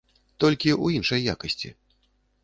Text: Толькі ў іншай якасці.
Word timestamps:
Толькі 0.43 0.69
ў 0.73 1.01
іншай 1.01 1.21
якасці. 1.33 1.69